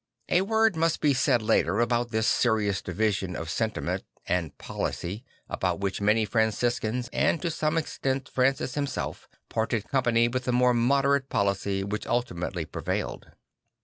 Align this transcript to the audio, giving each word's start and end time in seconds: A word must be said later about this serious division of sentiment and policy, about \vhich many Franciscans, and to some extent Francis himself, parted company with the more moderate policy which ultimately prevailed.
A 0.29 0.41
word 0.41 0.75
must 0.75 0.99
be 0.99 1.13
said 1.13 1.43
later 1.43 1.79
about 1.79 2.09
this 2.09 2.25
serious 2.25 2.81
division 2.81 3.35
of 3.35 3.51
sentiment 3.51 4.03
and 4.27 4.57
policy, 4.57 5.23
about 5.47 5.79
\vhich 5.79 6.01
many 6.01 6.25
Franciscans, 6.25 7.07
and 7.13 7.39
to 7.43 7.51
some 7.51 7.77
extent 7.77 8.27
Francis 8.27 8.73
himself, 8.73 9.27
parted 9.47 9.87
company 9.89 10.27
with 10.27 10.45
the 10.45 10.51
more 10.53 10.73
moderate 10.73 11.29
policy 11.29 11.83
which 11.83 12.07
ultimately 12.07 12.65
prevailed. 12.65 13.27